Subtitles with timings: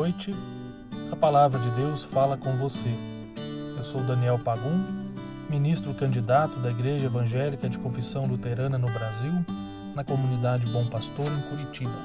[0.00, 0.34] noite,
[1.12, 2.88] a palavra de Deus fala com você.
[3.76, 5.12] Eu sou Daniel Pagum,
[5.50, 9.44] ministro candidato da Igreja Evangélica de Confissão Luterana no Brasil,
[9.94, 11.98] na comunidade Bom Pastor, em Curitiba.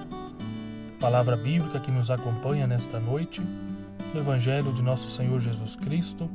[0.99, 3.41] Palavra bíblica que nos acompanha nesta noite,
[4.13, 6.29] no Evangelho de Nosso Senhor Jesus Cristo,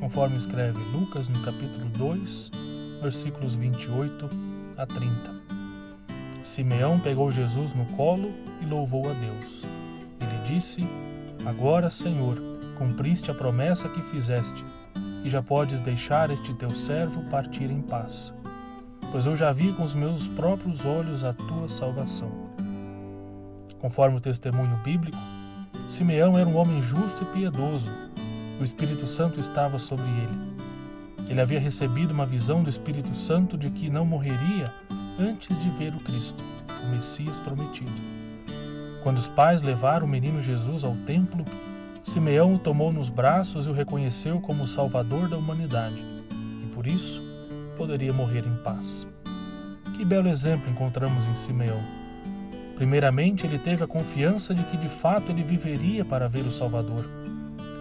[0.00, 2.50] conforme escreve Lucas no capítulo 2,
[3.00, 4.28] versículos 28
[4.76, 5.06] a 30.
[6.42, 9.75] Simeão pegou Jesus no colo e louvou a Deus.
[10.46, 10.86] Disse:
[11.44, 12.40] Agora, Senhor,
[12.78, 14.64] cumpriste a promessa que fizeste,
[15.24, 18.32] e já podes deixar este teu servo partir em paz,
[19.10, 22.30] pois eu já vi com os meus próprios olhos a tua salvação.
[23.80, 25.18] Conforme o testemunho bíblico,
[25.88, 27.90] Simeão era um homem justo e piedoso.
[28.60, 30.56] O Espírito Santo estava sobre ele.
[31.28, 34.72] Ele havia recebido uma visão do Espírito Santo de que não morreria
[35.18, 36.42] antes de ver o Cristo,
[36.84, 38.25] o Messias prometido.
[39.06, 41.44] Quando os pais levaram o menino Jesus ao templo,
[42.02, 46.04] Simeão o tomou nos braços e o reconheceu como o Salvador da humanidade,
[46.64, 47.22] e por isso
[47.76, 49.06] poderia morrer em paz.
[49.96, 51.80] Que belo exemplo encontramos em Simeão.
[52.74, 57.08] Primeiramente, ele teve a confiança de que de fato ele viveria para ver o Salvador.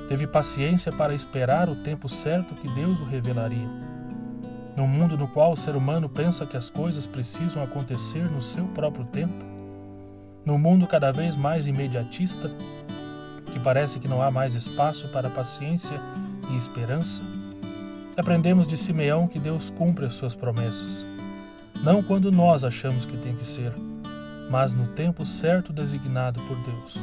[0.08, 3.68] Teve paciência para esperar o tempo certo que Deus o revelaria.
[4.78, 8.66] Num mundo no qual o ser humano pensa que as coisas precisam acontecer no seu
[8.66, 9.55] próprio tempo,
[10.46, 12.52] num mundo cada vez mais imediatista,
[13.52, 16.00] que parece que não há mais espaço para paciência
[16.52, 17.22] e esperança,
[18.16, 21.06] aprendemos de Simeão que Deus cumpre as suas promessas,
[21.84, 23.74] não quando nós achamos que tem que ser,
[24.50, 26.98] mas no tempo certo designado por Deus.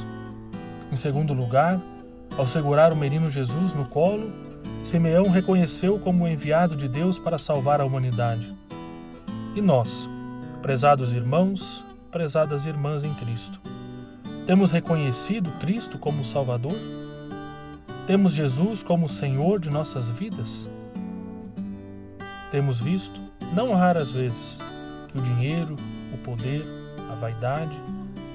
[0.92, 1.80] Em segundo lugar,
[2.36, 4.30] ao segurar o menino Jesus no colo,
[4.84, 8.54] Simeão reconheceu como o enviado de Deus para salvar a humanidade.
[9.54, 10.08] E nós,
[10.60, 13.58] prezados irmãos, prezadas irmãs em Cristo,
[14.46, 16.76] temos reconhecido Cristo como Salvador?
[18.06, 20.68] Temos Jesus como Senhor de nossas vidas?
[22.50, 23.18] Temos visto,
[23.54, 24.58] não raras vezes,
[25.08, 25.74] que o dinheiro,
[26.12, 26.66] o poder,
[27.10, 27.80] a vaidade,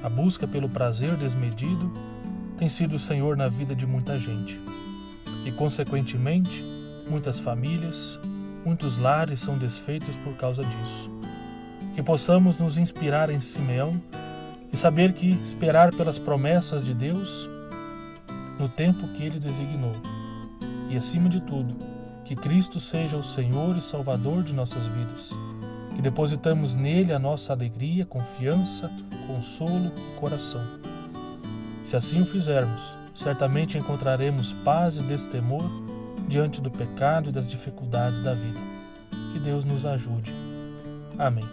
[0.04, 1.94] a busca pelo prazer desmedido
[2.58, 4.60] tem sido o Senhor na vida de muita gente.
[5.46, 6.64] E, consequentemente,
[7.08, 8.20] muitas famílias,
[8.66, 11.17] muitos lares são desfeitos por causa disso.
[11.98, 14.02] Que possamos nos inspirar em Simeão
[14.72, 17.50] e saber que esperar pelas promessas de Deus
[18.58, 19.92] no tempo que Ele designou.
[20.90, 21.76] E, acima de tudo,
[22.24, 25.38] que Cristo seja o Senhor e Salvador de nossas vidas
[25.98, 28.88] que depositamos nele a nossa alegria, confiança,
[29.26, 30.62] consolo e coração.
[31.82, 35.64] Se assim o fizermos, certamente encontraremos paz e destemor
[36.28, 38.60] diante do pecado e das dificuldades da vida.
[39.34, 40.32] Que Deus nos ajude.
[41.18, 41.50] Amém.